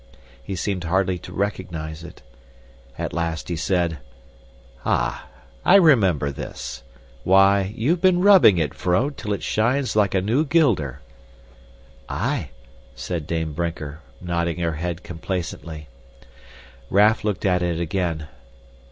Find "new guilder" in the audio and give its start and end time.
10.23-11.01